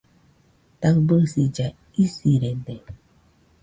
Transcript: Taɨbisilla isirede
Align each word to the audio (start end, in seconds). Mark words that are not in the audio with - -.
Taɨbisilla 0.81 1.65
isirede 2.03 2.75